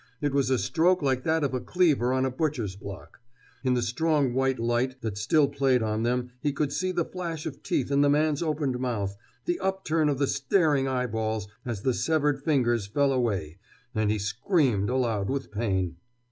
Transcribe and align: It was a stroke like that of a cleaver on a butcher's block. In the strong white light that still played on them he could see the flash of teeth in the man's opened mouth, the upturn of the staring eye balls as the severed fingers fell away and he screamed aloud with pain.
It 0.19 0.33
was 0.33 0.49
a 0.49 0.57
stroke 0.57 1.03
like 1.03 1.21
that 1.25 1.43
of 1.43 1.53
a 1.53 1.59
cleaver 1.59 2.11
on 2.11 2.25
a 2.25 2.31
butcher's 2.31 2.75
block. 2.75 3.19
In 3.63 3.75
the 3.75 3.83
strong 3.83 4.33
white 4.33 4.57
light 4.57 4.99
that 5.03 5.15
still 5.15 5.47
played 5.47 5.83
on 5.83 6.01
them 6.01 6.31
he 6.41 6.51
could 6.51 6.73
see 6.73 6.91
the 6.91 7.05
flash 7.05 7.45
of 7.45 7.61
teeth 7.61 7.91
in 7.91 8.01
the 8.01 8.09
man's 8.09 8.41
opened 8.41 8.79
mouth, 8.79 9.15
the 9.45 9.59
upturn 9.59 10.09
of 10.09 10.17
the 10.17 10.25
staring 10.25 10.87
eye 10.87 11.05
balls 11.05 11.47
as 11.65 11.83
the 11.83 11.93
severed 11.93 12.41
fingers 12.41 12.87
fell 12.87 13.11
away 13.13 13.59
and 13.93 14.09
he 14.09 14.17
screamed 14.17 14.89
aloud 14.89 15.29
with 15.29 15.51
pain. 15.51 15.97